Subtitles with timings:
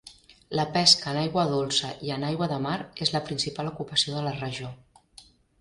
[0.59, 2.73] La pesca en aigua dolça i en aigua de mar
[3.07, 4.77] és la principal ocupació de la regió.